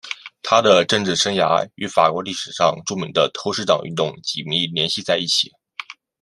[0.41, 5.51] 他的政治生涯与法国历史上著名的投石党运动紧密联系在一起。